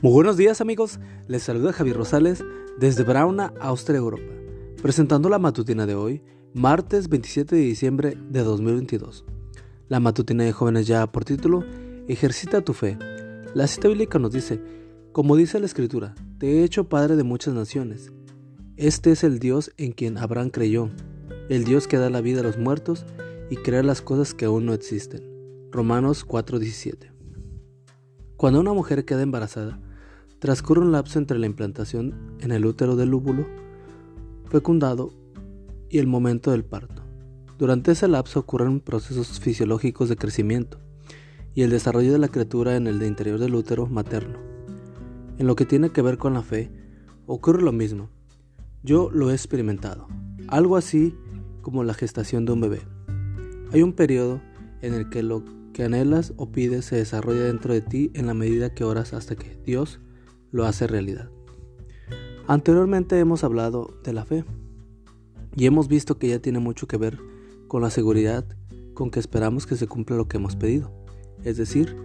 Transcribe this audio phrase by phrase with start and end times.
[0.00, 2.44] Muy buenos días amigos, les saluda Javier Rosales
[2.78, 4.32] desde Brauna, Austria, Europa,
[4.80, 6.22] presentando la matutina de hoy,
[6.54, 9.24] martes 27 de diciembre de 2022.
[9.88, 11.64] La matutina de jóvenes ya por título,
[12.06, 12.96] Ejercita tu fe.
[13.54, 14.62] La cita bíblica nos dice,
[15.10, 18.12] como dice la escritura, te he hecho padre de muchas naciones.
[18.76, 20.90] Este es el Dios en quien Abraham creyó,
[21.48, 23.04] el Dios que da la vida a los muertos
[23.50, 25.24] y crea las cosas que aún no existen.
[25.72, 27.10] Romanos 4:17.
[28.36, 29.80] Cuando una mujer queda embarazada,
[30.38, 33.46] Transcurre un lapso entre la implantación en el útero del lúbulo
[34.48, 35.12] fecundado
[35.90, 37.02] y el momento del parto.
[37.58, 40.78] Durante ese lapso ocurren procesos fisiológicos de crecimiento
[41.54, 44.38] y el desarrollo de la criatura en el interior del útero materno.
[45.38, 46.70] En lo que tiene que ver con la fe,
[47.26, 48.08] ocurre lo mismo.
[48.84, 50.06] Yo lo he experimentado,
[50.46, 51.16] algo así
[51.62, 52.82] como la gestación de un bebé.
[53.72, 54.40] Hay un periodo
[54.82, 58.34] en el que lo que anhelas o pides se desarrolla dentro de ti en la
[58.34, 60.00] medida que oras hasta que Dios
[60.50, 61.30] lo hace realidad.
[62.46, 64.44] Anteriormente hemos hablado de la fe
[65.54, 67.18] y hemos visto que ella tiene mucho que ver
[67.66, 68.46] con la seguridad
[68.94, 70.90] con que esperamos que se cumpla lo que hemos pedido.
[71.44, 71.96] Es decir,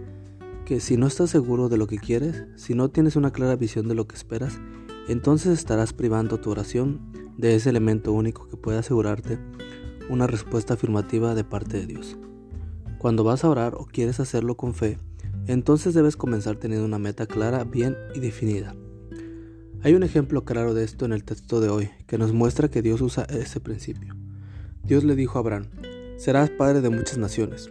[0.64, 3.88] que si no estás seguro de lo que quieres, si no tienes una clara visión
[3.88, 4.60] de lo que esperas,
[5.08, 7.00] entonces estarás privando tu oración
[7.36, 9.38] de ese elemento único que puede asegurarte
[10.08, 12.16] una respuesta afirmativa de parte de Dios.
[12.98, 14.98] Cuando vas a orar o quieres hacerlo con fe,
[15.46, 18.74] entonces debes comenzar teniendo una meta clara, bien y definida.
[19.82, 22.80] Hay un ejemplo claro de esto en el texto de hoy, que nos muestra que
[22.80, 24.14] Dios usa ese principio.
[24.82, 25.66] Dios le dijo a Abraham,
[26.16, 27.70] serás padre de muchas naciones.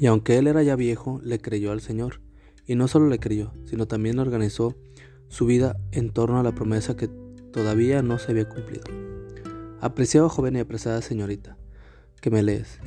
[0.00, 2.20] Y aunque él era ya viejo, le creyó al Señor.
[2.66, 4.76] Y no solo le creyó, sino también organizó
[5.28, 7.08] su vida en torno a la promesa que
[7.52, 8.84] todavía no se había cumplido.
[9.80, 11.56] Apreciado joven y apreciada señorita,
[12.20, 12.80] que me lees,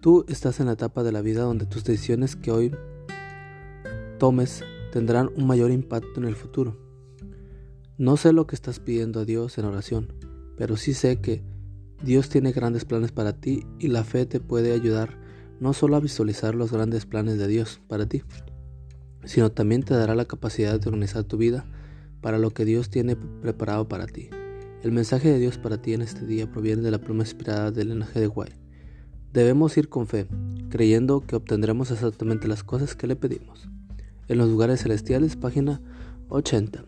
[0.00, 2.74] Tú estás en la etapa de la vida donde tus decisiones que hoy
[4.18, 6.78] tomes tendrán un mayor impacto en el futuro.
[7.98, 10.14] No sé lo que estás pidiendo a Dios en oración,
[10.56, 11.42] pero sí sé que
[12.02, 15.18] Dios tiene grandes planes para ti y la fe te puede ayudar
[15.60, 18.22] no solo a visualizar los grandes planes de Dios para ti,
[19.26, 21.66] sino también te dará la capacidad de organizar tu vida
[22.22, 24.30] para lo que Dios tiene preparado para ti.
[24.82, 27.90] El mensaje de Dios para ti en este día proviene de la pluma inspirada del
[27.90, 28.69] linaje de White.
[29.32, 30.26] Debemos ir con fe,
[30.70, 33.68] creyendo que obtendremos exactamente las cosas que le pedimos.
[34.26, 35.80] En los lugares celestiales, página
[36.30, 36.84] 80.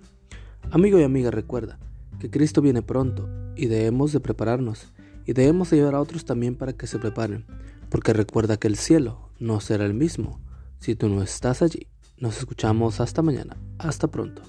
[0.73, 1.79] Amigo y amiga, recuerda
[2.19, 4.93] que Cristo viene pronto y debemos de prepararnos
[5.25, 7.47] y debemos ayudar a otros también para que se preparen,
[7.91, 10.41] porque recuerda que el cielo no será el mismo
[10.81, 11.87] si tú no estás allí.
[12.19, 13.57] Nos escuchamos hasta mañana.
[13.79, 14.43] Hasta pronto.